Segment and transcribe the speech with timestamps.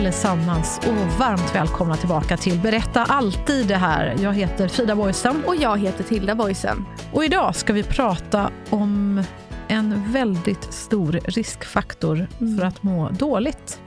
[0.00, 4.16] allesammans och varmt välkomna tillbaka till Berätta alltid det här.
[4.22, 5.42] Jag heter Frida Boysen.
[5.46, 6.84] Och jag heter Tilda Boysen.
[7.12, 9.22] Och idag ska vi prata om
[9.68, 12.58] en väldigt stor riskfaktor Mm.
[12.58, 13.80] för att må dåligt.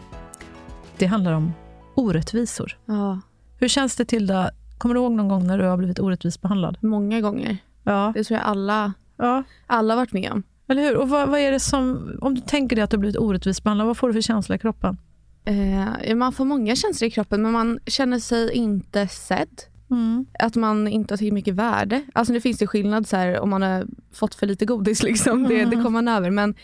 [0.98, 1.54] Det handlar om
[1.96, 2.78] orättvisor.
[2.86, 3.20] Ja,
[3.60, 4.52] Hur känns det Tilda?
[4.78, 6.78] Kommer du ihåg någon gång när du har blivit orättvist behandlad?
[6.82, 7.58] många gånger.
[7.84, 8.12] Ja.
[8.16, 9.44] Det tror jag alla, ja.
[9.68, 10.44] alla varit med om.
[10.68, 10.98] Eller hur?
[10.98, 13.64] Och vad, vad är det som, om du tänker dig att du har blivit orättvist
[13.64, 14.98] behandlad, vad får du för känsla i kroppen?
[15.46, 19.62] Eh, man får många känslor i kroppen, men man känner sig inte sedd.
[19.92, 20.26] Mm.
[20.40, 22.04] Att man inte har tillräckligt mycket värde.
[22.14, 25.04] Alltså nu finns det skillnad så här, om man har fått för lite godis.
[25.10, 25.44] Liksom.
[25.44, 26.30] Det, det kommer man över.
[26.30, 26.56] Men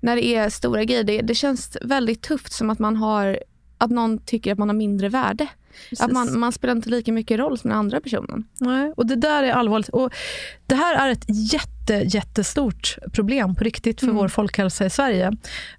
[0.00, 2.52] när det är stora grejer, det, det känns väldigt tufft.
[2.52, 3.38] Som att man har
[3.78, 5.46] att någon tycker att man har mindre värde.
[5.98, 8.44] Att man, man spelar inte lika mycket roll som den andra personen.
[8.60, 9.88] Nej, och det där är allvarligt.
[9.88, 10.12] Och
[10.66, 14.16] det här är ett jätte, jättestort problem på riktigt för Mm.
[14.16, 15.32] vår folkhälsa i Sverige.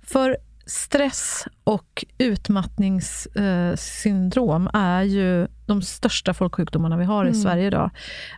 [0.03, 7.41] För stress och utmattningssyndrom är ju de största folksjukdomarna vi har i Mm.
[7.41, 7.89] Sverige idag.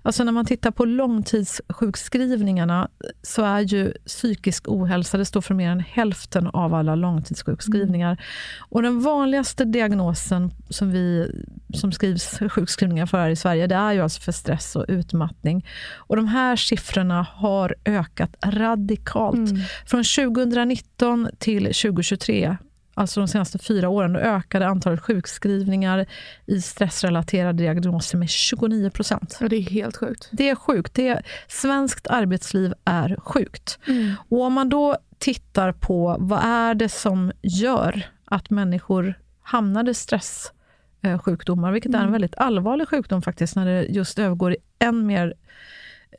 [0.01, 2.89] Alltså när man tittar på långtidssjukskrivningarna
[3.21, 8.17] så är ju psykisk ohälsa, det står för mer än hälften av alla långtidssjukskrivningar.
[8.59, 11.31] Och den vanligaste diagnosen som, vi,
[11.73, 15.65] som skrivs sjukskrivningar för här i Sverige, det är ju alltså för stress och utmattning.
[15.95, 19.37] Och de här siffrorna har ökat radikalt.
[19.37, 19.61] Mm.
[19.85, 22.57] Från 2019 till 2023,
[22.97, 26.05] alltså de senaste fyra åren, då ökade antalet sjukskrivningar
[26.45, 29.37] i stressrelaterade diagnoser med 29 procent.
[29.41, 30.29] Och det är helt sjukt.
[30.31, 30.93] Det är sjukt.
[30.93, 33.79] Det är, svenskt arbetsliv är sjukt.
[33.87, 34.13] Mm.
[34.29, 39.93] Och om man då tittar på vad är det som gör att människor hamnar i
[39.93, 42.11] stresssjukdomar, vilket är en Mm.
[42.11, 45.33] väldigt allvarlig sjukdom faktiskt, när det just övergår i än mer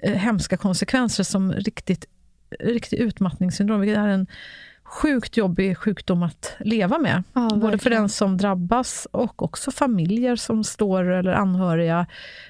[0.03, 2.07] eh, hemska konsekvenser som riktigt,
[2.61, 4.27] riktigt utmattningssyndrom, vilket är en
[4.91, 7.23] sjukt jobbig sjukdom att leva med.
[7.33, 12.07] Ja, Både för den som drabbas och också familjer som står, eller anhöriga,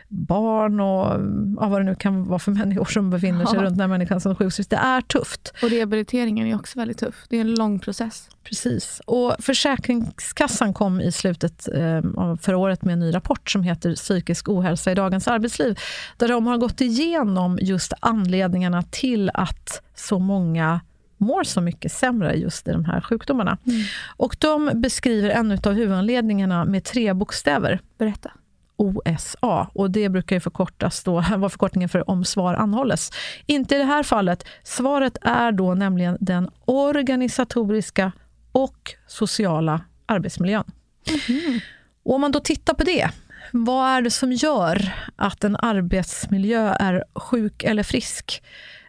[0.09, 1.21] barn och
[1.61, 3.63] ja, vad det nu kan vara för människor som befinner sig Ja.
[3.63, 4.69] runt den här människan som sjukskrivs.
[4.69, 5.53] Det är tufft.
[5.63, 7.25] Och rehabiliteringen är också väldigt tuff.
[7.29, 8.29] Det är en lång process.
[8.45, 9.01] Precis.
[9.07, 13.95] Och Försäkringskassan kom i slutet eh, av förra året med en ny rapport som heter
[13.95, 15.79] Psykisk ohälsa i dagens arbetsliv.
[16.17, 20.81] Där de har gått igenom just anledningarna till att så många
[21.19, 23.59] mår så mycket sämre just i de här sjukdomarna.
[24.17, 27.81] Och de beskriver en av huvudanledningarna med tre bokstäver.
[27.99, 28.31] Berätta.
[28.77, 29.71] OSA.
[29.75, 33.11] Och det brukar ju förkortas då, vara förkortningen för om svar anhålles.
[33.47, 34.45] Inte i det här fallet.
[34.63, 38.13] Svaret är då nämligen den organisatoriska
[38.53, 40.65] och sociala arbetsmiljön.
[42.03, 43.11] Och om man då tittar på det,
[43.53, 48.43] vad är det som gör att en arbetsmiljö är sjuk eller frisk?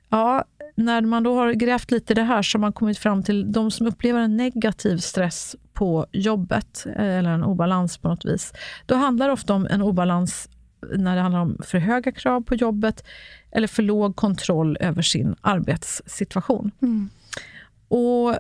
[0.10, 0.46] Ja,
[0.80, 3.52] när man då har grävt lite i det här så har man kommit fram till
[3.52, 8.54] de som upplever en negativ stress på jobbet, eller en obalans på något vis.
[8.86, 10.50] Då handlar det ofta om en obalans
[10.96, 13.04] när det handlar om för höga krav på jobbet
[13.52, 16.72] eller för låg kontroll över sin arbetssituation.
[16.82, 17.10] Mm.
[17.88, 18.38] Och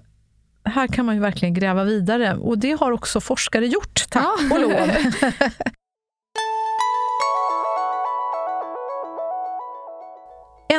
[0.63, 4.56] här kan man ju verkligen gräva vidare och det har också forskare gjort, tack Ja.
[4.56, 4.71] och lov.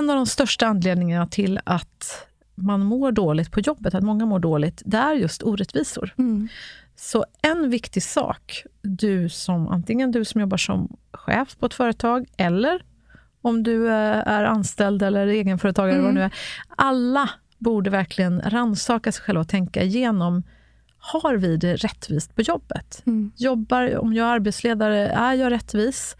[0.00, 4.38] En av de största anledningarna till att man mår dåligt på jobbet, att många mår
[4.38, 6.14] dåligt, det är just orättvisor.
[6.18, 6.48] Mm.
[6.96, 12.26] Så en viktig sak, du som, antingen du som jobbar som chef på ett företag
[12.36, 12.82] eller
[13.42, 16.04] om du eh, är anställd eller egenföretagare, Mm.
[16.04, 16.34] vad nu är.
[16.76, 20.42] Alla borde verkligen rannsaka sig själva och tänka igenom,
[20.98, 23.02] har vi det rättvist på jobbet?
[23.06, 23.32] Mm.
[23.36, 26.16] Jobbar, om jag är arbetsledare, är jag rättvis?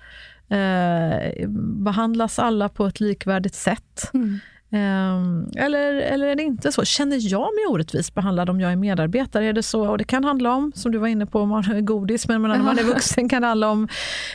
[0.51, 1.49] Eh,
[1.85, 4.11] behandlas alla på ett likvärdigt sätt?
[4.15, 4.39] Mm.
[4.73, 6.85] Ehm, eller, eller är det inte så?
[6.85, 9.45] Känner jag mig orättvist behandlad om jag är medarbetare?
[9.45, 9.89] Är det så?
[9.91, 12.43] Och det kan handla om, som du var inne på, om man är godis, men
[12.43, 13.89] när man är vuxen kan det handla om,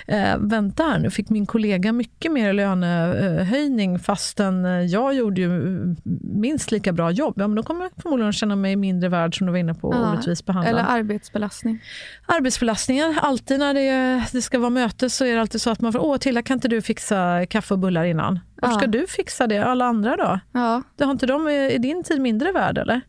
[0.07, 5.95] eh, vänta här nu, fick min kollega mycket mer lönehöjning fastän eh, jag gjorde ju
[6.21, 7.33] minst lika bra jobb.
[7.37, 9.93] Ja, men då kommer jag förmodligen känna mig mindre värd, som du var inne på,
[9.93, 10.73] Ja, orättvist behandlad.
[10.73, 11.79] Eller arbetsbelastning.
[12.25, 15.93] Arbetsbelastningen, alltid när det, det ska vara möte så är det alltid så att man
[15.93, 18.39] får, åh Tilla kan inte du fixa kaffe och bullar innan?
[18.61, 18.79] Varför Ja.
[18.79, 19.57] ska du fixa det?
[19.57, 20.39] Alla andra då?
[20.51, 20.83] Ja.
[20.95, 23.01] Det har inte de, är din tid mindre värd eller?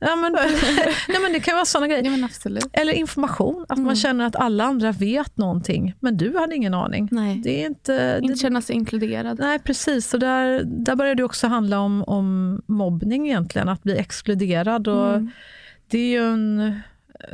[0.00, 0.32] Ja, men,
[1.08, 2.04] nej, men det kan vara sådana grejer.
[2.04, 2.66] ja, men absolut.
[2.72, 3.96] Eller information, att man Mm.
[3.96, 7.08] känner att alla andra vet någonting, men du hade ingen aning.
[7.10, 7.40] Nej.
[7.44, 8.18] Det är inte...
[8.22, 9.38] Inte Det, känna sig inkluderad.
[9.38, 10.08] nej, precis.
[10.08, 14.88] Så där, där börjar det också handla om, om mobbning egentligen, att bli exkluderad.
[14.88, 15.30] Och Mm.
[15.90, 16.80] Det är ju en...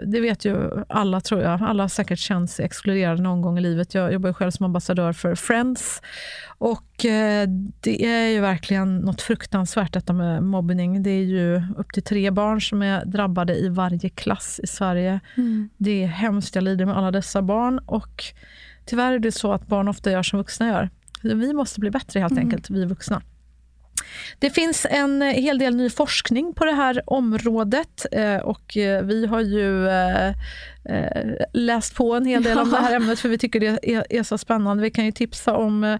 [0.06, 1.62] Det vet ju alla, tror jag.
[1.62, 3.94] Alla har säkert känt sig exkluderade någon gång i livet.
[3.94, 6.02] Jag jobbar ju själv som ambassadör för Friends.
[6.46, 7.48] Och eh,
[7.80, 11.02] det är ju verkligen något fruktansvärt detta med mobbning.
[11.02, 15.20] Det är ju upp till tre barn som är drabbade i varje klass i Sverige.
[15.36, 15.68] Mm.
[15.76, 17.78] Det är hemskt, jag lider med alla dessa barn.
[17.78, 18.24] Och
[18.84, 20.90] tyvärr är det så att barn ofta gör som vuxna gör.
[21.22, 23.22] Vi måste bli bättre helt enkelt, vi vuxna.
[24.38, 29.26] Det finns en hel del ny forskning på det här området eh, och eh, vi
[29.26, 30.32] har ju eh,
[31.52, 34.22] läst på en hel del om det här ämnet för vi tycker det är, är
[34.22, 34.82] så spännande.
[34.82, 35.98] Vi kan ju tipsa om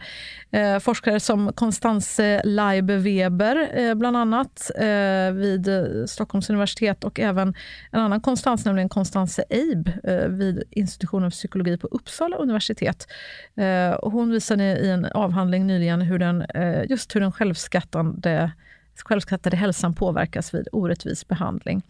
[0.51, 7.21] eh, forskare som Constance Leibe Weber eh, bland annat eh, vid eh, Stockholms universitet och
[7.21, 7.55] även
[7.91, 13.07] en annan Konstans, nämligen Constance Eib eh, vid institutionen för psykologi på Uppsala universitet.
[13.57, 18.53] Eh, och hon visade i en avhandling nyligen hur den, eh, just hur den självskattande
[19.03, 21.83] självskattade hälsan påverkas vid orättvis behandling.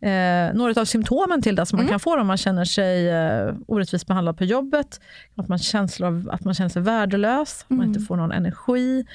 [0.00, 3.54] Eh, några av symptomen till det som man kan få om man känner sig eh,
[3.66, 5.00] orättvist behandlad på jobbet,
[5.36, 9.06] att man, känsla av, att man känner sig värdelös, att man inte får någon energi.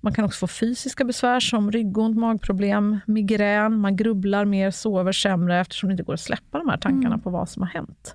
[0.00, 5.60] Man kan också få fysiska besvär som ryggont, magproblem, migrän, man grubblar mer, sover sämre
[5.60, 8.14] eftersom det inte går att släppa de här tankarna på vad som har hänt.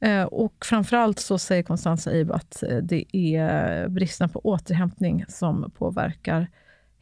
[0.00, 5.70] Eh, Och framförallt så säger Constanza Eib att eh, det är bristen på återhämtning som
[5.78, 6.46] påverkar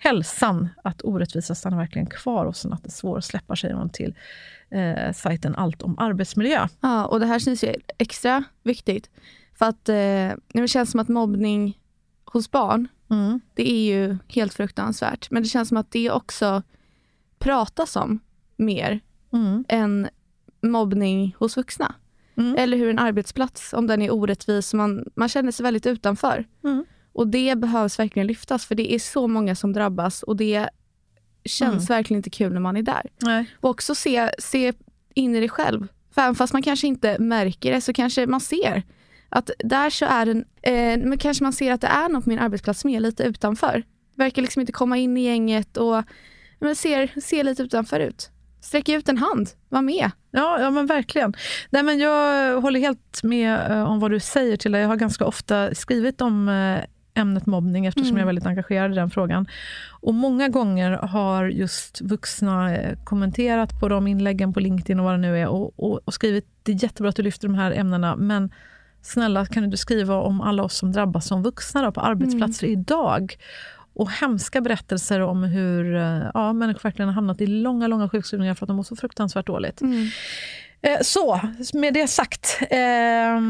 [0.03, 0.69] hälsan.
[0.85, 3.91] Att orättvisa stannar verkligen kvar hos en, att det är svårt att släppa, säger hon
[3.91, 4.15] till
[4.71, 6.69] eh, sajten Allt om arbetsmiljö.
[6.81, 9.11] Ja, och det här känns ju extra viktigt.
[9.59, 11.79] För att eh, det känns som att mobbning
[12.25, 13.41] hos barn, Mm.
[13.55, 15.31] det är ju helt fruktansvärt.
[15.31, 16.63] Men det känns som att det också
[17.39, 18.19] pratas om
[18.57, 19.01] mer
[19.33, 19.65] Mm.
[19.69, 20.09] än
[20.63, 21.95] mobbning hos vuxna.
[22.37, 22.55] Mm.
[22.59, 26.45] Eller hur en arbetsplats, om den är orättvis, man, man känner sig väldigt utanför.
[26.65, 26.85] Mm.
[27.13, 30.69] Och det behövs verkligen lyftas, för det är så många som drabbas och det
[31.45, 33.03] känns verkligen inte kul när man är där.
[33.23, 33.45] Nej.
[33.61, 34.73] Och också se, se
[35.15, 35.87] in i det själv.
[36.15, 38.83] För även fast man kanske inte märker det så kanske man ser
[39.29, 42.31] att där så är den, eh, men kanske man ser att det är något på
[42.31, 43.83] min arbetsplats som är lite utanför.
[44.17, 46.03] Verkar liksom inte komma in i gänget och
[46.61, 48.31] men ser, ser lite utanför ut.
[48.61, 50.11] Sträck ut en hand, var med.
[50.31, 51.35] Ja, ja men verkligen.
[51.71, 55.25] Nej, men jag håller helt med eh, om vad du säger till Jag har ganska
[55.25, 58.17] ofta skrivit om eh, ämnet mobbning eftersom Mm.
[58.17, 59.47] jag är väldigt engagerad i den frågan.
[60.01, 65.15] Och Många gånger har just vuxna eh, kommenterat på de inläggen på LinkedIn och vad
[65.15, 67.73] det nu är och, och, och skrivit det är jättebra att du lyfter de här
[67.73, 68.51] ämnena men
[69.03, 73.37] snälla kan du skriva om alla oss som drabbas som vuxna då, på arbetsplatser idag?
[73.95, 78.55] Och hemska berättelser om hur eh, ja, människor verkligen har hamnat i långa, långa sjukskrivningar
[78.55, 79.83] för att de mår så fruktansvärt dåligt.
[79.83, 79.89] Eh,
[80.83, 81.41] Eh, så,
[81.73, 82.59] med det sagt.
[82.71, 83.41] Eh,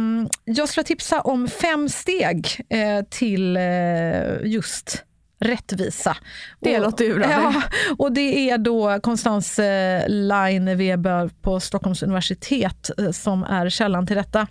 [0.44, 5.04] jag skulle tipsa om fem steg eh, till eh, just
[5.42, 6.16] rättvisa.
[6.60, 7.30] Det Och- låter ju bra.
[7.30, 7.62] Ja,
[7.98, 14.06] och det är då Konstans eh, Line Weber på Stockholms universitet eh, som är källan
[14.06, 14.46] till detta.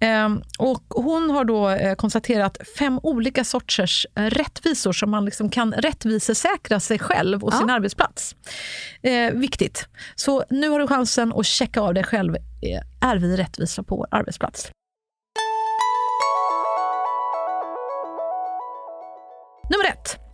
[0.00, 0.28] Eh,
[0.58, 5.72] och hon har då eh, konstaterat fem olika sorters eh, rättvisor som man liksom kan
[5.72, 8.36] rättvisesäkra sig själv och sin arbetsplats.
[9.02, 9.88] Eh, viktigt.
[10.14, 12.36] Så nu har du chansen att checka av dig själv.
[13.00, 14.70] Är vi rättvisa på vår arbetsplats?
[19.70, 20.25] Nummer ett.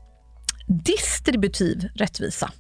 [0.73, 2.51] Distributiv rättvisa.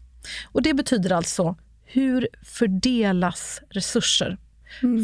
[0.53, 4.39] Och Det betyder alltså hur fördelas resurser?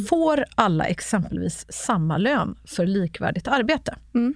[0.08, 3.96] Får alla exempelvis samma lön för likvärdigt arbete?
[4.14, 4.34] Mm.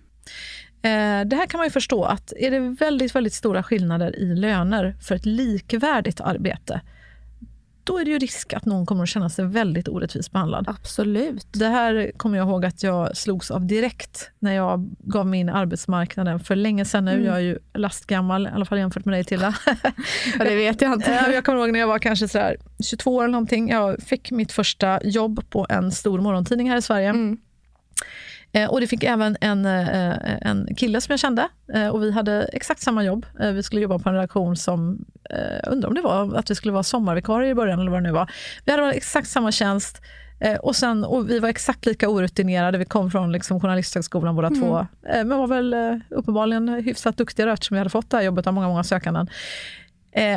[0.82, 4.34] Eh, Det här kan man ju förstå att är det väldigt, väldigt stora skillnader i
[4.34, 6.80] löner för ett likvärdigt arbete,
[7.84, 10.68] då är det ju risk att någon kommer att känna sig väldigt orättvist behandlad.
[10.68, 11.46] Absolut.
[11.52, 15.48] Det här kommer jag ihåg att jag slogs av direkt när jag gav mig in
[15.48, 17.24] i arbetsmarknaden för länge sedan nu.
[17.24, 19.54] Jag är ju lastgammal, i alla fall jämfört med dig Tilda.
[20.38, 21.12] Ja, det vet jag inte.
[21.26, 23.68] Ja, jag kommer ihåg när jag var kanske sådär 22 år eller någonting.
[23.68, 27.08] Jag fick mitt första jobb på en stor morgontidning här i Sverige.
[27.08, 27.38] Mm.
[28.52, 31.48] Eh, och det fick även en, eh, en kille som jag kände.
[31.74, 33.26] Eh, och vi hade exakt samma jobb.
[33.38, 36.72] Vi skulle jobba på en redaktion som, eh, undrar om det var att vi skulle
[36.72, 38.30] vara sommarvikarie i början eller vad det nu var.
[38.64, 40.02] Vi hade exakt samma tjänst.
[40.60, 42.78] Och, sen, och vi var exakt lika orutinerade.
[42.78, 44.86] Vi kom från liksom journalisthögskolan båda två.
[45.08, 48.54] Eh, men var väl uppenbarligen hyfsat duktiga eftersom vi hade fått det här jobbet av
[48.54, 49.28] många, många sökanden.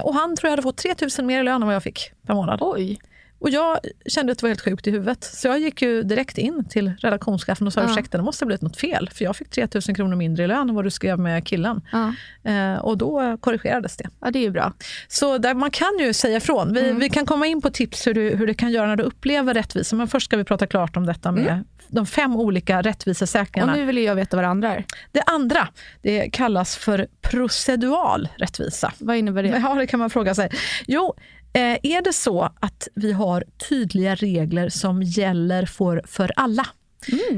[0.04, 2.12] Och han tror jag hade fått 3 000 mer i lön än vad jag fick
[2.28, 2.60] per månad.
[2.62, 3.00] Oj.
[3.46, 5.24] Och jag kände att det var helt sjukt i huvudet.
[5.24, 7.90] Så jag gick ju direkt in till redaktionschefen och sa Ja.
[7.92, 9.10] ursäkta, det måste ha blivit något fel.
[9.14, 11.82] För jag fick 3 000 kronor mindre i lön än vad du skrev med killen.
[11.92, 12.14] Ja.
[12.52, 14.10] Eh, och då korrigerades det.
[14.22, 14.74] ja, det är ju bra.
[15.08, 16.74] Så där, man kan ju säga ifrån.
[16.74, 19.04] Vi, vi kan komma in på tips hur du, hur du kan göra när du
[19.04, 19.96] upplever rättvisa.
[19.96, 23.74] Men först ska vi prata klart om detta med de fem olika Och rättvisesäkringarna.
[23.76, 24.84] nu vill jag veta vad det andra är.
[25.12, 25.68] Det andra
[26.02, 28.94] det kallas för procedural rättvisa.
[29.00, 29.50] Vad innebär det?
[29.50, 30.50] Ja, det kan man fråga sig.
[30.88, 31.14] Jo,
[31.56, 36.68] eh, är det så att vi har tydliga regler som gäller för, för alla?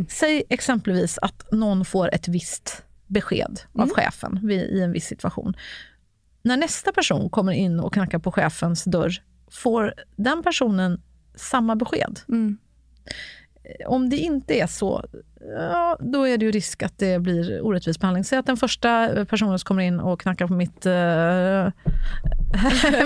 [0.09, 5.53] Säg exempelvis att någon får ett visst besked av chefen vid, i en viss situation.
[6.41, 9.11] När nästa person kommer in och knackar på chefens dörr,
[9.51, 11.01] får den personen
[11.35, 12.19] samma besked?
[12.29, 12.57] Mm.
[13.85, 15.05] Om det inte är så,
[15.57, 18.23] ja, då är det ju risk att det blir orättvis behandling.
[18.23, 21.67] Säg att den första personen som kommer in och knackar på mitt, eh,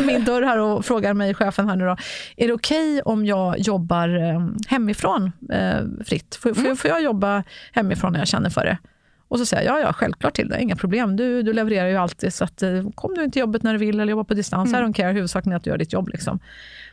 [0.06, 1.98] min dörr här och frågar mig, chefen här nu då,
[2.38, 6.36] är det okej om jag jobbar eh, hemifrån eh, fritt?
[6.36, 8.78] Får, får, jag, får jag jobba hemifrån när jag känner för det?
[9.32, 11.16] Och så säger jag, ja, ja, självklart till det, inga problem.
[11.16, 13.80] Du, du levererar ju alltid, så att, eh, kom du inte till jobbet när du
[13.80, 16.08] vill eller jobba på distans, I don't care, huvudsaken är att du gör ditt jobb.
[16.08, 16.40] Liksom.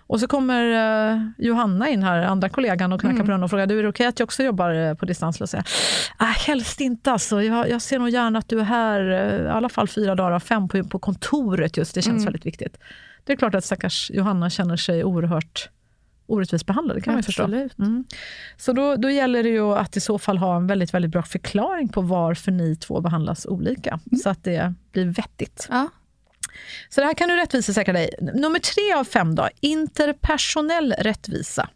[0.07, 0.73] Och så kommer
[1.13, 3.89] eh, Johanna in här, andra kollegan, och knackar på dörren och frågar, du är det
[3.89, 5.41] okej att jag också jobbar eh, på distans?
[5.41, 5.67] Och säger,
[6.17, 7.43] ah, helst inte alltså.
[7.43, 10.33] Jag, jag ser nog gärna att du är här eh, i alla fall fyra dagar
[10.33, 12.79] av fem på, på kontoret just, det känns väldigt viktigt.
[13.25, 15.69] Det är klart att stackars Johanna känner sig oerhört
[16.29, 17.45] orättvist behandlad, det kan man ju förstå.
[17.45, 18.05] Mm.
[18.57, 21.23] Så då, då gäller det ju att i så fall ha en väldigt, väldigt bra
[21.23, 25.67] förklaring på varför ni två behandlas olika, så att det blir vettigt.
[25.71, 25.89] Ja.
[26.89, 28.11] Så det här kan du rättvisesäkra dig.
[28.21, 31.69] Nummer tre av fem då, interpersonell rättvisa.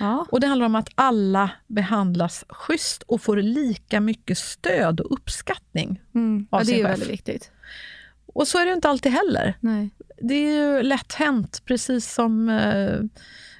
[0.00, 0.26] Ja.
[0.30, 6.00] Och Det handlar om att alla behandlas schysst och får lika mycket stöd och uppskattning.
[6.14, 6.46] Mm.
[6.50, 6.92] Av ja, det sin är ju chef.
[6.92, 7.50] väldigt viktigt.
[8.26, 9.54] Och så är det inte alltid heller.
[9.60, 9.90] Nej.
[10.22, 13.00] Det är ju lätt hänt, precis som eh,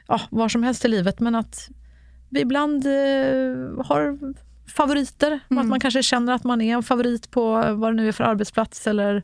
[0.08, 1.68] ja, var som helst i livet, men att
[2.28, 2.92] vi ibland eh,
[3.86, 4.18] har
[4.76, 5.32] favoriter.
[5.44, 5.68] Att Mm.
[5.68, 8.86] man kanske känner att man är en favorit på vad det nu är för arbetsplats.
[8.86, 9.22] Eller,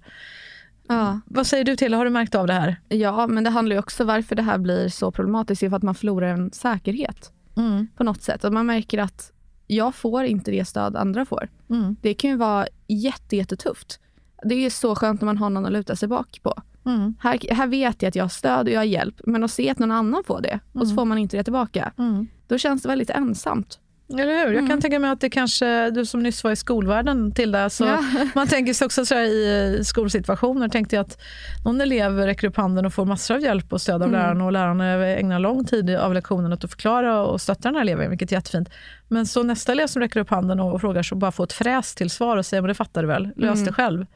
[0.89, 1.21] Ja.
[1.27, 1.95] vad säger du till?
[1.95, 2.81] Har du märkt av det här?
[2.89, 5.83] ja, men det handlar ju också varför det här blir så problematiskt är för att
[5.83, 8.45] man förlorar en säkerhet Mm, på något sätt.
[8.45, 9.33] Och man märker att
[9.67, 11.49] jag får inte det stöd andra får.
[11.71, 14.01] mm, Det kan ju vara jätte, jättetufft.
[14.45, 16.55] Det är så skönt när man har någon att luta sig bak på.
[16.87, 19.51] Mm, Här, här vet jag att jag har stöd och jag har hjälp, men att
[19.51, 22.27] se att någon annan får det och så får man inte det tillbaka, mm.
[22.49, 23.81] då känns det väldigt ensamt.
[24.13, 24.55] Eller hur?
[24.55, 27.85] Jag kan tänka mig att det kanske, du som nyss var i skolvärlden Tilda, så
[27.85, 28.05] Ja.
[28.35, 31.19] man tänker sig också så här i skolsituationer, tänkte jag att
[31.65, 34.13] någon elev räcker upp handen och får massor av hjälp och stöd av Mm.
[34.21, 37.83] läraren och lärarna ägnar lång tid av lektionen åt att förklara och stötta den här
[37.83, 38.69] eleven, vilket är jättefint.
[39.09, 41.95] Men så nästa elev som räcker upp handen och frågar så bara får ett fräs
[41.95, 44.07] till svar och säger men det fattar du väl, lös det själv.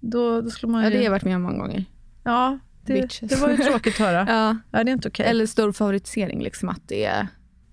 [0.00, 0.84] Då, då skulle man Mm.
[0.84, 0.96] Ja, ju...
[0.96, 1.84] det har jag varit med om många gånger.
[2.24, 4.26] Ja, det, det var ju tråkigt att höra.
[4.28, 4.56] Ja.
[4.78, 5.26] ja, det är inte okej.
[5.26, 7.26] Eller stor favorisering, liksom att det är...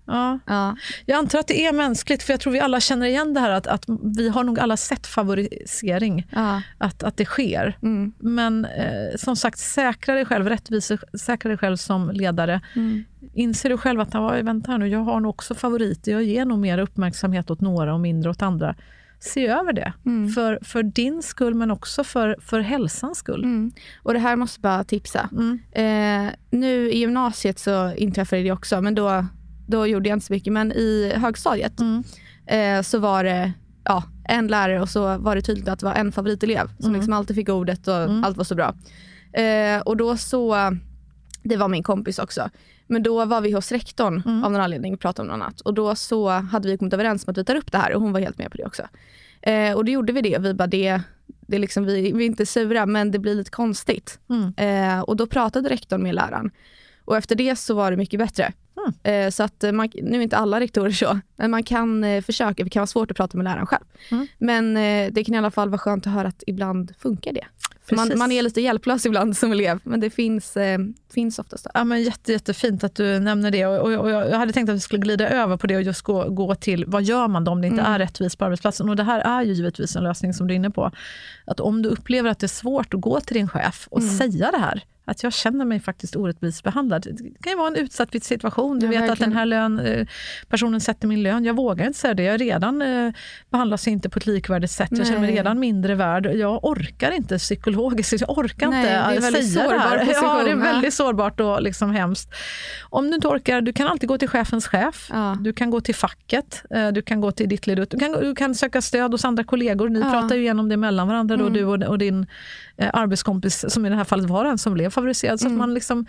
[0.07, 0.39] Ja.
[0.45, 0.75] Ja.
[1.05, 3.49] Jag antar att det är mänskligt, för jag tror vi alla känner igen det här
[3.49, 3.85] att, att
[4.17, 6.61] vi har nog alla sett favorisering, Ja.
[6.77, 7.77] att, att det sker.
[7.81, 8.13] Mm.
[8.19, 12.61] Men eh, som sagt, säkra dig själv, rättvise, säkra dig själv som ledare.
[12.75, 13.03] Mm.
[13.33, 16.45] Inser du själv att "Ja, vänta här nu, jag har nog också favoriter, jag ger
[16.45, 18.75] nog mer uppmärksamhet åt några och mindre åt andra.
[19.25, 20.29] Se över det, Mm.
[20.29, 23.43] för, för din skull men också för, för hälsans skull.
[23.43, 23.71] Mm.
[24.03, 25.29] Och det här måste bara tipsa.
[25.31, 25.59] Mm.
[25.71, 29.25] Eh, nu i gymnasiet så inträffade det också, men då,
[29.67, 30.53] då gjorde jag inte så mycket.
[30.53, 32.03] Men i högstadiet Mm.
[32.47, 33.51] eh, så var det
[33.83, 36.93] ja, en lärare och så var det tydligt att det var en favoritelev som Mm.
[36.95, 38.73] liksom alltid fick ordet och allt var så bra.
[39.41, 40.55] Eh, och då så,
[41.45, 42.49] det var min kompis också,
[42.87, 44.43] men då var vi hos rektorn Mm.
[44.43, 45.61] av någon anledning och pratade om något annat.
[45.61, 48.01] Och då så hade vi kommit överens om att vi tar upp det här och
[48.01, 48.83] hon var helt med på det också.
[49.41, 51.01] Eh, och då gjorde vi det vi bara det,
[51.47, 54.19] det liksom, vi, vi är inte sura men det blir lite konstigt.
[54.29, 54.53] Mm.
[54.57, 56.51] Eh, och då pratade rektorn med läraren.
[57.05, 58.53] Och efter det så var det mycket bättre.
[59.03, 59.31] Mm.
[59.31, 62.63] Så att eh, man, nu är inte alla rektorer så, men man kan eh, försöka.
[62.63, 63.83] Det kan vara svårt att prata med läraren själv.
[64.11, 64.27] Mm.
[64.37, 64.73] Men
[65.13, 67.45] det kan i alla fall vara skönt att höra att ibland funkar det.
[67.91, 70.79] Man, man är lite hjälplös ibland som elev, men det finns, eh,
[71.13, 71.67] finns oftast.
[71.73, 73.65] Ja, men jätte, jättefint att du nämner det.
[73.65, 76.01] Och, och, och jag hade tänkt att vi skulle glida över på det och just
[76.01, 77.93] gå, gå till vad gör man då om det inte Mm.
[77.93, 78.89] är rättvist på arbetsplatsen.
[78.89, 80.91] Och det här är ju givetvis en lösning som du är inne på.
[81.45, 84.17] Att om du upplever att det är svårt att gå till din chef och Mm.
[84.17, 84.83] säga det här.
[85.05, 87.01] Att jag känner mig faktiskt orättvist behandlad.
[87.11, 88.79] Det kan ju vara en utsatt situation.
[88.79, 89.29] Du Ja, vet att verkligen.
[89.29, 90.07] den här lön, eh,
[90.49, 91.45] personen sätter min lön.
[91.45, 92.23] Jag vågar inte säga det.
[92.23, 93.11] Jag redan eh,
[93.49, 94.89] behandlas inte på ett likvärdigt sätt.
[94.91, 95.37] Jag känner mig Nej.
[95.37, 96.25] redan mindre värd.
[96.25, 98.21] Jag orkar inte psykologiskt.
[98.21, 100.05] Jag orkar Nej, inte det är väldigt säga det här.
[100.13, 102.29] Ja, det är väldigt sårbart och liksom hemskt.
[102.89, 105.09] Om du inte orkar, du kan alltid gå till chefens chef.
[105.13, 105.37] Ja.
[105.41, 106.63] Du kan gå till facket.
[106.69, 107.85] eh, Du kan gå till ditt lilla...
[107.85, 109.89] Du kan, du kan söka stöd hos andra kollegor.
[109.89, 110.11] Ni Ja.
[110.11, 111.53] pratar ju igenom det mellan varandra, då, Mm.
[111.53, 112.27] du och, och din
[112.77, 115.39] arbetskompis, som i det här fallet var den som blev favoriserad.
[115.39, 115.59] Så att Mm.
[115.59, 116.05] man liksom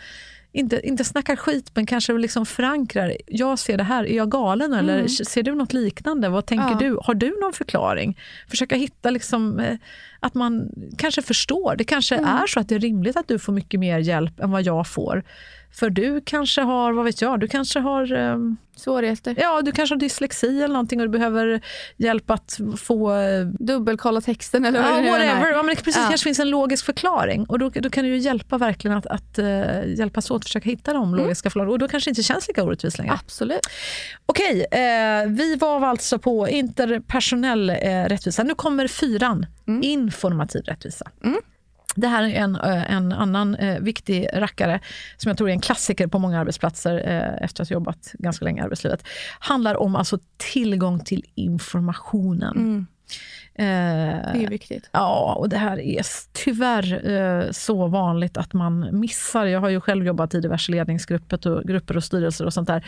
[0.52, 3.16] inte, inte snackar skit, men kanske liksom förankrar.
[3.26, 5.08] Jag ser det här, är jag galen eller Mm.
[5.08, 6.28] ser du något liknande?
[6.28, 6.78] Vad tänker Ja.
[6.78, 6.98] du?
[7.02, 8.18] Har du någon förklaring?
[8.48, 9.76] Försöka hitta liksom, eh,
[10.20, 10.68] att man
[10.98, 11.74] kanske förstår.
[11.76, 12.28] Det kanske Mm.
[12.30, 14.86] är så att det är rimligt att du får mycket mer hjälp än vad jag
[14.86, 15.22] får.
[15.78, 19.34] För du kanske har, vad vet jag, du kanske har ehm, Svårigheter.
[19.38, 21.60] Ja, du kanske har dyslexi eller någonting och du behöver
[21.96, 23.14] hjälp att få...
[23.16, 25.50] eh, Dubbelkolla texten eller vad Ja, det whatever.
[25.52, 26.08] Ja, men precis, Ja.
[26.08, 27.44] kanske finns en logisk förklaring.
[27.44, 30.68] Och då, då kan det ju hjälpa verkligen att, att uh, hjälpas åt att försöka
[30.70, 31.24] hitta de Mm.
[31.24, 31.72] logiska förklaringarna.
[31.72, 33.12] Och då kanske det inte känns lika orättvist längre.
[33.24, 33.60] Absolut.
[34.26, 37.74] Okej, eh, vi var alltså på interpersonell eh,
[38.08, 38.42] rättvisa.
[38.42, 39.82] Nu kommer fyran, Mm.
[39.82, 41.10] informativ rättvisa.
[41.96, 44.80] Det här är en, en annan eh, viktig rackare
[45.16, 48.44] som jag tror är en klassiker på många arbetsplatser eh, efter att ha jobbat ganska
[48.44, 49.06] länge i arbetslivet.
[49.38, 52.56] handlar om alltså tillgång till informationen.
[52.56, 52.86] Mm.
[53.58, 54.90] Eh, Det är viktigt.
[54.92, 59.46] Ja, och det här är tyvärr eh, så vanligt att man missar.
[59.46, 62.86] Jag har ju själv jobbat i diverse ledningsgrupper och, grupper och styrelser och sånt där.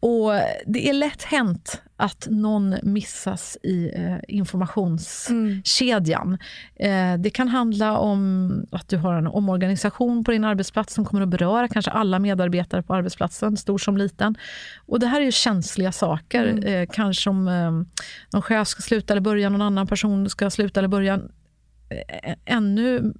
[0.00, 0.32] Och
[0.66, 6.38] det är lätt hänt att någon missas i eh, informationskedjan.
[6.76, 11.22] Eh, det kan handla om att du har en omorganisation på din arbetsplats som kommer
[11.22, 14.36] att beröra kanske alla medarbetare på arbetsplatsen, stor som liten.
[14.86, 16.68] Och det här är ju känsliga saker.
[16.68, 17.70] Eh, kanske om eh,
[18.32, 21.14] någon chef ska sluta eller börja, någon annan person ska sluta eller börja.
[21.88, 23.14] Eh, Ännu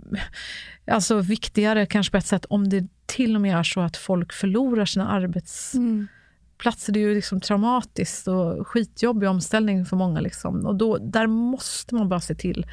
[0.86, 4.32] alltså viktigare kanske på ett sätt om det till och med är så att folk
[4.32, 5.78] förlorar sina arbetsplatser.
[5.78, 6.94] Mm.
[6.94, 10.20] Det är ju liksom traumatiskt och skitjobbig omställning för många.
[10.20, 10.66] Liksom.
[10.66, 12.66] Och då, där måste man bara se till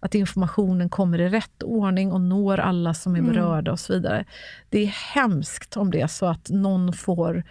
[0.00, 3.32] att informationen kommer i rätt ordning och når alla som är Mm.
[3.32, 4.24] berörda och så vidare.
[4.70, 7.44] Det är hemskt om det är så att någon får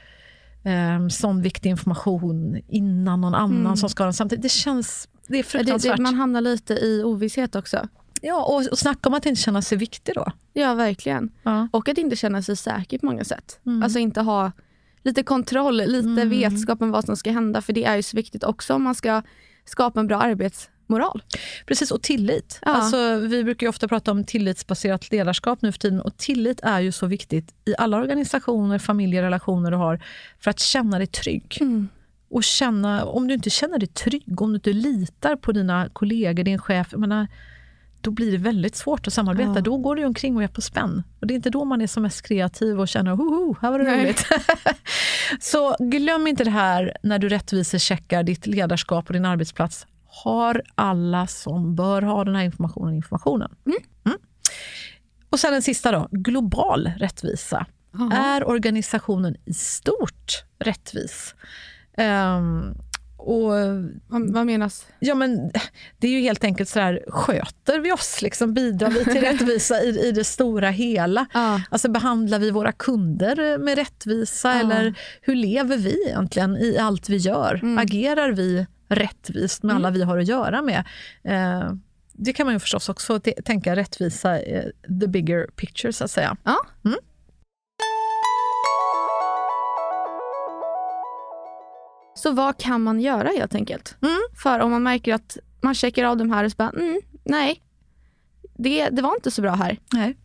[0.64, 3.76] eh, sån viktig information innan någon annan Mm.
[3.78, 4.44] som ska ha den samtidigt.
[4.44, 5.98] Det känns det är Det, fruktansvärt.
[5.98, 7.88] det, man hamnar lite i ovisshet också.
[8.22, 10.32] ja, och, och snacka om att inte känna sig viktig då.
[10.54, 11.30] Ja, verkligen.
[11.44, 11.68] Ja.
[11.72, 13.60] Och att inte känna sig säker på många sätt.
[13.66, 13.84] Mm.
[13.84, 14.52] Alltså inte ha
[15.04, 16.30] lite kontroll, lite Mm.
[16.30, 17.62] vetskap om vad som ska hända.
[17.62, 19.22] För det är ju så viktigt också om man ska
[19.66, 21.24] skapa en bra arbetsmoral.
[21.66, 22.60] Precis, och tillit.
[22.62, 22.72] Ja.
[22.72, 26.02] Alltså, vi brukar ofta prata om tillitsbaserat ledarskap nu för tiden.
[26.02, 30.00] Och tillit är ju så viktigt i alla organisationer, familjerelationer du har,
[30.40, 31.58] för att känna dig trygg.
[32.30, 36.44] Och känna, om du inte känner dig trygg, om du inte litar på dina kollegor,
[36.44, 37.28] din chef, jag menar,
[38.02, 39.54] då blir det väldigt svårt att samarbeta.
[39.56, 39.62] Ja.
[39.62, 41.04] Då går du omkring och är på spänn.
[41.20, 43.80] Och det är inte då man är som mest kreativ och känner hoho, här var
[43.80, 44.04] det Nej.
[44.04, 44.28] roligt.
[45.40, 49.88] Så glöm inte det här när du rättvisecheckar ditt ledarskap och din arbetsplats.
[50.06, 53.56] Har alla som bör ha den här informationen informationen?
[53.66, 54.18] Mm.
[55.30, 57.66] Och sen den sista då, global rättvisa.
[57.92, 58.14] Jaha.
[58.14, 61.36] Är organisationen i stort rättvis?
[61.98, 62.76] Ehm,
[63.18, 63.52] och
[64.08, 64.86] Vad, vad menas?
[65.00, 65.52] Ja, men
[65.98, 68.22] det är ju helt enkelt så här, sköter vi oss?
[68.22, 71.26] Liksom, bidrar vi till rättvisa i, i det stora hela?
[71.34, 71.62] Ja.
[71.70, 74.54] Alltså behandlar vi våra kunder med rättvisa?
[74.54, 74.60] Ja.
[74.60, 77.60] Eller hur lever vi egentligen i allt vi gör?
[77.64, 77.78] Mm.
[77.78, 80.84] Agerar vi rättvist med alla vi har att göra med?
[81.24, 81.72] Eh,
[82.14, 84.64] det kan man ju förstås också tänka rättvisa, eh,
[85.02, 86.38] the bigger picture så att säga.
[86.44, 86.58] Ja.
[86.86, 86.98] Mm.
[92.18, 93.96] Så vad kan man göra helt enkelt?
[94.02, 94.18] Mm.
[94.44, 97.62] För om man märker att man checkar av de här och så bara, mm, nej,
[98.58, 99.78] det, det var inte så bra här.
[99.94, 100.18] Nej.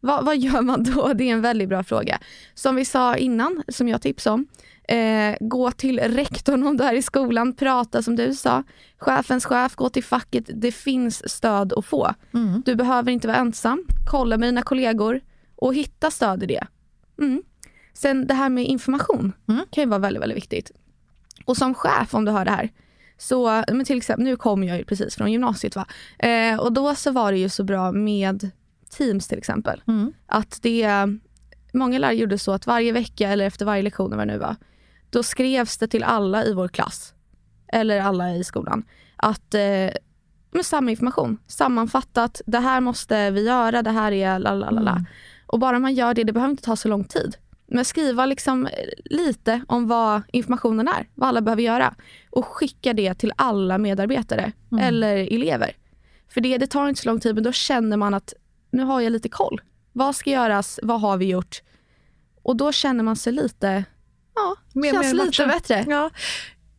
[0.00, 1.12] Vad, vad gör man då?
[1.14, 2.18] Det är en väldigt bra fråga.
[2.54, 4.46] Som vi sa innan, som jag tipsade om,
[4.88, 8.62] eh, gå till rektorn om du är i skolan, prata som du sa.
[8.98, 10.44] Chefens chef, gå till facket.
[10.54, 12.14] Det finns stöd att få.
[12.34, 12.62] Mm.
[12.66, 13.86] Du behöver inte vara ensam.
[14.10, 15.20] Kolla med dina kollegor
[15.56, 16.66] och hitta stöd i det.
[17.20, 17.42] Mm.
[17.94, 19.60] Sen det här med information Mm.
[19.70, 20.70] kan ju vara väldigt, väldigt viktigt.
[21.44, 22.70] Och som chef, om du hör det här,
[23.18, 25.86] så, men till exempel, nu kommer jag ju precis från gymnasiet va?
[26.18, 28.50] Eh, och då så var det ju så bra med
[28.90, 29.82] Teams till exempel.
[29.86, 30.12] Mm.
[30.26, 30.88] Att det,
[31.72, 34.56] många lärare gjorde så att varje vecka eller efter varje lektion, vad det nu var,
[35.10, 37.14] då skrevs det till alla i vår klass,
[37.72, 38.84] eller alla i skolan,
[39.16, 39.90] att eh,
[40.50, 44.90] med samma information, sammanfattat, det här måste vi göra, det här är lalalala.
[44.90, 45.04] Mm.
[45.46, 47.36] Och bara man gör det, det behöver inte ta så lång tid.
[47.74, 48.68] Men skriva liksom
[49.04, 51.94] lite om vad informationen är, vad alla behöver göra.
[52.30, 55.76] Och skicka det till alla medarbetare eller elever.
[56.28, 58.34] För det, det tar inte så lång tid, men då känner man att
[58.70, 59.60] nu har jag lite koll.
[59.92, 60.80] Vad ska göras?
[60.82, 61.62] Vad har vi gjort?
[62.42, 63.84] Och då känner man sig lite,
[64.34, 65.48] ja, Mer- känns mer lite matchad.
[65.48, 65.84] bättre.
[65.88, 66.10] Ja,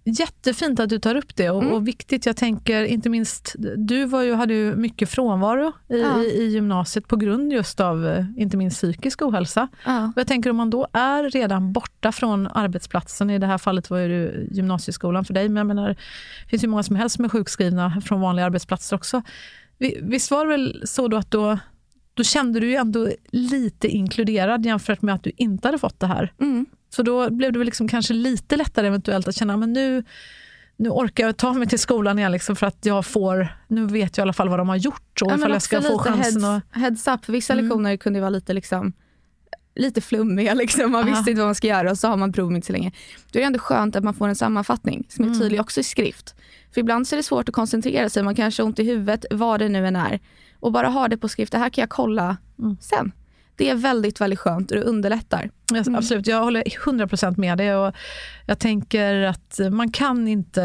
[0.06, 1.74] jättefint att du tar upp det och, Mm.
[1.74, 2.26] och viktigt.
[2.26, 6.22] Jag tänker inte minst, du var ju, hade ju mycket frånvaro i, Ja.
[6.22, 9.68] i, i gymnasiet på grund just av eh, inte minst psykisk ohälsa.
[9.86, 10.06] Ja.
[10.06, 13.90] Och jag tänker om man då är redan borta från arbetsplatsen, i det här fallet
[13.90, 17.16] var ju det gymnasieskolan för dig, men jag menar, det finns ju många som helst
[17.16, 19.22] som är sjukskrivna från vanliga arbetsplatser också.
[19.78, 21.58] Vi- Visst var det väl så då att då,
[22.16, 26.08] då kände du ju ändå lite inkluderad jämfört med att du inte hade fått det
[26.08, 26.34] här?
[26.42, 26.66] Mm.
[26.90, 30.04] Så då blev det väl liksom kanske lite lättare eventuellt att känna men nu,
[30.78, 34.18] nu orkar jag ta mig till skolan igen liksom för att jag får, nu vet
[34.18, 36.44] jag i alla fall vad de har gjort och Ja, ifall jag ska få chansen
[36.44, 36.82] heads, att...
[36.82, 37.30] heads up.
[37.30, 37.66] Vissa Mm.
[37.66, 38.94] lektioner kunde vara lite, liksom,
[39.76, 40.54] lite flummiga.
[40.54, 40.92] Liksom.
[40.92, 41.10] Man Aha.
[41.16, 42.92] visste inte vad man ska göra och så har man prov inte så länge.
[43.32, 45.40] Då är det ändå skönt att man får en sammanfattning som är Mm.
[45.40, 46.36] tydlig också i skrift.
[46.74, 48.24] För ibland så är det svårt att koncentrera sig.
[48.24, 50.20] Man kanske har ont i huvudet, vad det nu än är.
[50.66, 51.52] Och bara ha det på skrift.
[51.52, 52.78] Det här kan jag kolla Mm.
[52.82, 53.12] sen.
[53.56, 55.50] Det är väldigt, väldigt skönt och det underlättar.
[55.72, 55.96] Mm.
[55.96, 57.76] Absolut, jag håller 100% med dig.
[57.76, 57.96] Och
[58.46, 60.64] jag tänker att man kan inte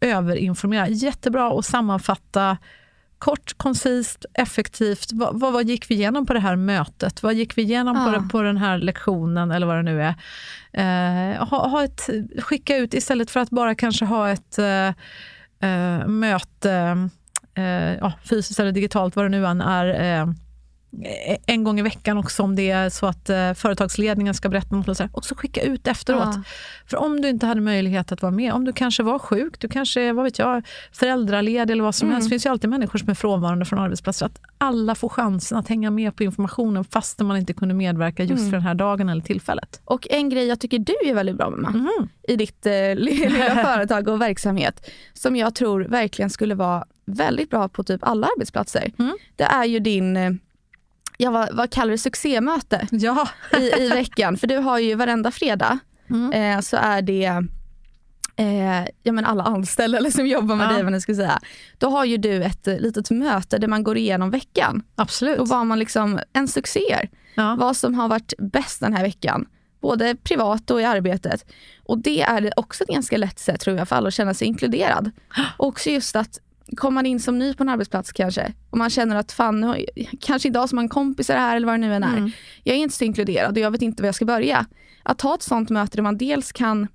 [0.00, 0.88] eh, överinformera.
[0.88, 2.56] Jättebra att sammanfatta
[3.18, 5.12] kort, koncist, effektivt.
[5.12, 7.22] Vad, vad, vad gick vi igenom på det här mötet?
[7.22, 8.18] Vad gick vi igenom på, Ja.
[8.18, 10.14] det, på den här lektionen eller vad det nu är?
[10.72, 14.86] Eh, ha, ha ett, skicka ut istället för att bara kanske ha ett eh,
[15.70, 17.08] eh, möte
[18.00, 20.28] ja, fysiskt eller digitalt, vad det nu än är, eh,
[21.46, 24.88] en gång i veckan också om det är så att eh, företagsledningen ska berätta något.
[24.88, 25.10] Och så här.
[25.14, 26.22] Också skicka ut efteråt.
[26.34, 26.42] Ja.
[26.86, 29.68] För om du inte hade möjlighet att vara med, om du kanske var sjuk, du
[29.68, 32.14] kanske vad vet jag, föräldraledig eller vad som Mm.
[32.14, 32.28] helst.
[32.28, 34.26] Det finns ju alltid människor som är frånvarande från arbetsplatser.
[34.26, 38.40] Att alla får chansen att hänga med på informationen fastän man inte kunde medverka just
[38.40, 38.50] Mm.
[38.50, 39.80] för den här dagen eller tillfället.
[39.84, 42.08] Och en grej jag tycker du är väldigt bra med, Mhm.
[42.28, 47.68] i ditt eh, lilla företag och verksamhet som jag tror verkligen skulle vara väldigt bra
[47.68, 48.92] på typ alla arbetsplatser.
[48.98, 49.16] Mm.
[49.36, 50.30] Det är ju din, eh,
[51.18, 53.28] ja, vad, vad kallar du succémöte Ja.
[53.58, 54.36] i, i veckan.
[54.36, 55.78] För du har ju varenda fredag
[56.10, 56.32] Mm.
[56.32, 57.42] eh, så är det
[58.36, 60.72] eh, ja, men alla anställda eller som jobbar med Ja.
[60.72, 61.40] dig, vad ska säga.
[61.78, 65.38] Då har ju du ett eh, litet möte där man går igenom veckan Absolut.
[65.38, 67.56] och vad man liksom, en succé Ja.
[67.58, 69.46] vad som har varit bäst den här veckan.
[69.80, 71.46] Både privat och i arbetet.
[71.84, 74.46] Och det är också ett ganska lätt sätt tror jag för alla att känna sig
[74.48, 75.10] inkluderad.
[75.56, 76.38] Och också just att
[76.76, 79.66] kommer man in som ny på en arbetsplats kanske och man känner att fan, nu
[79.66, 79.80] har
[80.20, 82.16] kanske idag som man kompisar här eller vad det nu än är.
[82.16, 82.30] Mm.
[82.62, 84.66] Jag är inte så inkluderad och jag vet inte var jag ska börja.
[85.02, 86.88] Att ha ett sånt möte där man dels kan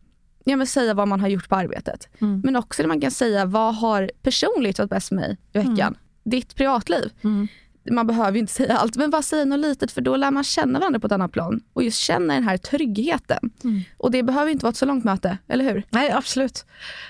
[0.44, 2.08] ja, men säga vad man har gjort på arbetet.
[2.22, 2.42] Mm.
[2.44, 5.98] Men också där man kan säga vad har personligt varit bäst för mig i veckan.
[6.24, 7.48] Ditt privatliv Mm.
[7.92, 10.44] Man behöver ju inte säga allt, men bara säga något litet för då lär man
[10.44, 13.52] känna varandra på ett annat plan och just känna den här tryggheten.
[13.64, 13.82] Mm.
[13.98, 15.84] Och det behöver ju inte vara ett så långt möte, eller hur?
[15.90, 16.66] Nej, absolut.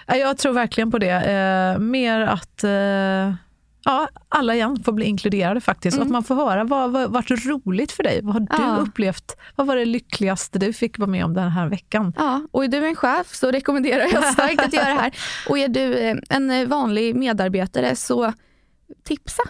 [0.08, 1.12] Jag tror verkligen på det.
[1.12, 3.34] Eh, mer att eh,
[3.84, 5.98] ja, alla igen får bli inkluderade faktiskt.
[5.98, 8.20] Och att man får höra vad vad varit roligt för dig.
[8.24, 8.78] Vad har du Ja.
[8.78, 9.38] upplevt?
[9.56, 12.14] Vad var det lyckligaste du fick vara med om den här veckan?
[12.18, 15.12] Ja, och är du en chef så rekommenderar jag starkt att göra det här.
[15.50, 18.34] Och är du eh, en vanlig medarbetare så
[19.04, 19.44] tipsa.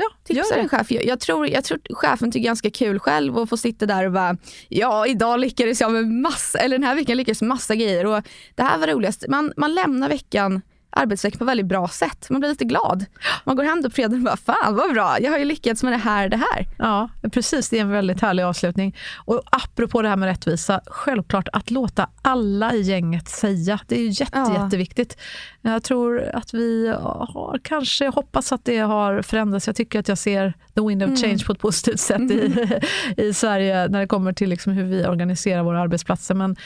[0.00, 0.90] Ja, Tipsa din chef.
[0.90, 4.12] Jag, jag, tror, jag tror chefen tycker ganska kul själv att få sitta där och
[4.12, 4.36] bara,
[4.68, 8.22] ja idag lyckades jag med massa, eller den här veckan lyckades massa grejer och
[8.54, 9.24] det här var roligast.
[9.28, 12.26] Man, man lämnar veckan arbetsvecka på ett väldigt bra sätt.
[12.30, 13.04] Man blir lite glad.
[13.44, 15.92] Man går hem på fredagen och bara, fan vad bra, jag har ju lyckats med
[15.92, 16.66] det här, det här.
[16.78, 17.68] Ja, precis.
[17.68, 18.96] Det är en väldigt härlig avslutning.
[19.16, 23.80] Och apropå det här med rättvisa, självklart att låta alla i gänget säga.
[23.86, 24.64] Det är ju jätte, Ja.
[24.64, 25.16] jätteviktigt.
[25.60, 29.66] Jag tror att vi har kanske, jag hoppas att det har förändrats.
[29.66, 31.16] Jag tycker att jag ser the wind of Mm.
[31.22, 32.68] change på ett positivt sätt i,
[33.16, 36.34] i Sverige när det kommer till liksom hur vi organiserar våra arbetsplatser.
[36.34, 36.56] Men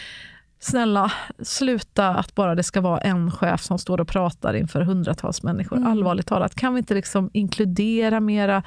[0.65, 5.43] snälla, sluta att bara det ska vara en chef som står och pratar inför hundratals
[5.43, 5.77] människor.
[5.77, 5.91] Mm.
[5.91, 8.63] Allvarligt talat, kan vi inte liksom inkludera mera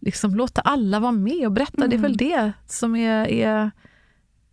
[0.00, 1.86] liksom låta alla vara med och berätta.
[1.86, 3.70] Det är väl det som är, är,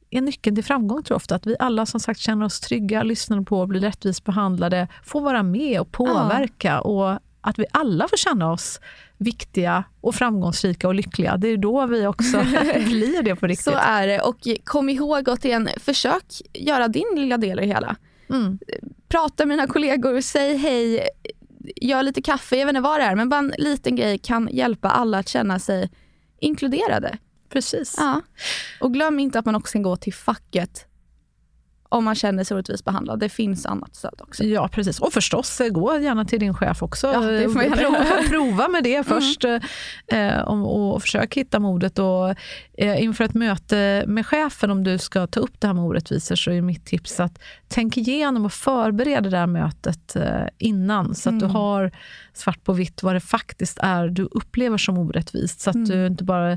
[0.09, 1.35] är nyckeln till framgång tror jag ofta.
[1.35, 5.43] Att vi alla som sagt känner oss trygga, lyssnar på, blir rättvist behandlade, får vara
[5.43, 8.79] med och påverka och att vi alla får känna oss
[9.17, 11.37] viktiga och framgångsrika och lyckliga.
[11.37, 12.39] Det är då vi också
[12.85, 13.63] blir det på riktigt.
[13.63, 17.95] Så är det och kom ihåg återigen, försök göra din lilla del i det hela.
[18.29, 18.59] Mm.
[19.07, 21.09] Prata med dina kollegor, säg hej,
[21.75, 24.49] gör lite kaffe, jag vet inte vad det är, men bara en liten grej kan
[24.51, 25.89] hjälpa alla att känna sig
[26.39, 27.17] inkluderade.
[27.49, 27.95] Precis.
[27.97, 28.21] Ja.
[28.79, 30.87] Och glöm inte att man också kan gå till facket
[31.89, 33.19] om man känner sig orättvist behandlad.
[33.19, 34.43] Det finns annat stöd också.
[34.43, 34.99] Ja, precis.
[34.99, 37.07] Och förstås, eh, gå gärna till din chef också.
[37.07, 39.61] Ja, det får man prova, prova med det först mm.
[40.07, 41.99] eh, och, och försök hitta modet.
[41.99, 42.35] Och, eh,
[42.77, 46.51] inför ett möte med chefen, om du ska ta upp det här med orättvisor, så
[46.51, 51.33] är mitt tips att tänk igenom och förbered det där mötet eh, innan, så att
[51.33, 51.39] mm.
[51.39, 51.91] du har
[52.33, 55.89] svart på vitt vad det faktiskt är du upplever som orättvist, så att mm.
[55.89, 56.51] du inte bara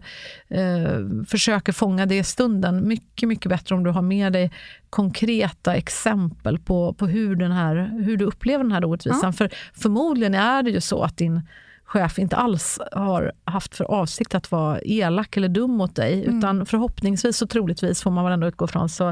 [0.48, 2.88] eh, försöker fånga det i stunden.
[2.88, 4.50] Mycket, mycket bättre om du har med dig
[4.90, 9.20] konkreta exempel på, på hur, den här, hur du upplever den här orättvisan.
[9.22, 9.32] Ja.
[9.32, 11.42] För förmodligen är det ju så att din
[11.88, 16.38] chef inte alls har haft för avsikt att vara elak eller dum mot dig, mm.
[16.38, 19.04] utan förhoppningsvis och troligtvis får man väl ändå utgå från så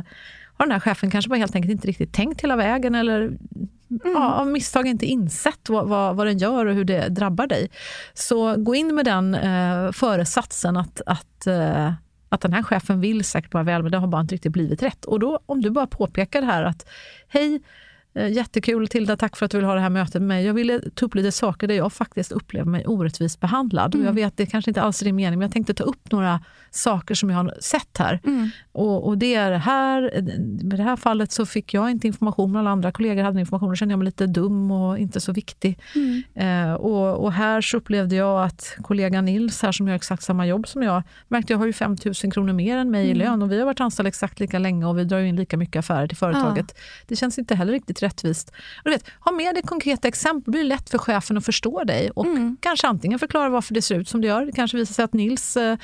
[0.59, 3.39] har den här chefen kanske bara helt enkelt inte riktigt tänkt hela vägen eller mm.
[4.05, 7.71] ja, av misstag inte insett vad, vad, vad, den gör och hur det drabbar dig.
[8.15, 11.93] Så gå in med den eh, föresatsen att, att eh,
[12.29, 14.83] att den här chefen vill säkert vara väl, men det har bara inte riktigt blivit
[14.83, 15.05] rätt.
[15.05, 16.89] Och då om du bara påpekar det här att
[17.29, 17.61] hej,
[18.17, 20.45] jättekul Tilda, tack för att du vill ha det här mötet med mig.
[20.45, 23.95] Jag ville ta upp lite saker där jag faktiskt upplever mig orättvist behandlad.
[23.95, 24.07] Mm.
[24.07, 26.13] Och jag vet, det kanske inte alls är din mening, men jag tänkte ta upp
[26.13, 28.21] några saker som jag har sett här.
[28.25, 28.51] Mm.
[28.73, 30.21] Och, och, det är här, i
[30.63, 33.93] det här fallet så fick jag inte information, alla andra kollegor hade information, och kände
[33.93, 35.79] jag mig lite dum och inte så viktig.
[35.95, 36.23] Mm.
[36.35, 40.47] Eh, och, och, här så upplevde jag att kollegan Nils, här som gör exakt samma
[40.47, 43.19] jobb som jag, märkte jag har ju 5 000 kronor mer än mig i mm.
[43.19, 45.81] lön och vi har varit anställda exakt lika länge och vi drar in lika mycket
[45.81, 46.67] affärer till företaget.
[46.69, 46.81] Ja.
[47.07, 48.51] Det känns inte heller riktigt rättvist.
[48.51, 51.85] Och du vet, ha med dig konkreta exempel, det blir lätt för chefen att förstå
[51.85, 52.57] dig och mm.
[52.61, 54.47] kanske antingen förklara varför det ser ut som det gör.
[54.47, 55.79] Det kanske visar sig att Nils eh,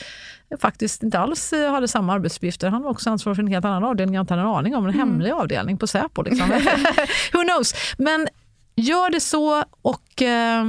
[0.60, 2.68] faktiskt inte alls eh, hade samma arbetsuppgifter.
[2.68, 4.86] Han var också ansvarig för en helt annan avdelning jag inte hade en aning om,
[4.86, 5.08] en mm.
[5.08, 6.22] hemlig avdelning på Säpo.
[6.22, 6.48] Liksom.
[7.32, 7.74] Who knows?
[7.98, 8.28] Men
[8.76, 10.64] gör det så och eh,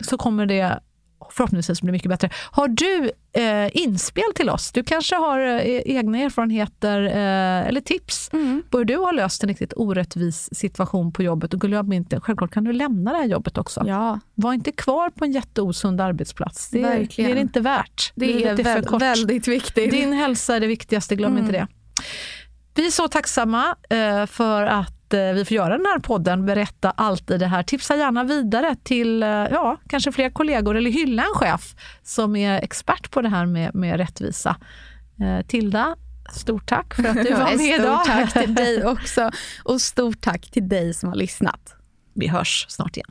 [0.00, 0.80] så kommer det
[1.36, 2.30] förhoppningsvis blir mycket bättre.
[2.50, 4.72] Har du eh, inspel till oss?
[4.72, 8.62] Du kanske har eh, egna erfarenheter eh, eller tips mm.
[8.70, 11.54] på hur du har löst en riktigt orättvis situation på jobbet.
[11.54, 13.84] Och glöm inte, självklart kan du lämna det här jobbet också.
[13.86, 14.20] Ja.
[14.34, 16.70] Var inte kvar på en jätteosund arbetsplats.
[16.70, 16.82] Det,
[17.16, 18.12] det är det inte värt.
[18.14, 19.90] Det, det är, är väl, väldigt viktigt.
[19.90, 21.44] Din hälsa är det viktigaste, glöm mm.
[21.44, 21.66] inte det.
[22.74, 27.30] Vi är så tacksamma eh, för att vi får göra den här podden, berätta allt
[27.30, 27.62] i det här.
[27.62, 32.62] Tipsa gärna vidare till eh, ja, kanske fler kollegor eller hylla en chef som är
[32.62, 34.56] expert på det här med, med rättvisa.
[35.20, 35.96] Eh, Tilda,
[36.32, 38.00] stort tack för att du var med idag.
[38.00, 39.30] Stort tack till dig också
[39.64, 41.74] och stort tack till dig som har lyssnat.
[42.14, 43.10] Vi hörs snart igen.